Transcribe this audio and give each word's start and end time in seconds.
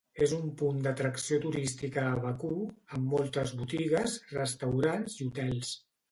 És 0.25 0.31
un 0.35 0.45
punt 0.59 0.77
d'atracció 0.85 1.37
turística 1.41 2.05
a 2.11 2.15
Bakú, 2.23 2.49
amb 2.99 3.11
moltes 3.15 3.53
botigues, 3.59 4.15
restaurants 4.39 5.19
i 5.21 5.29
hotels. 5.29 5.75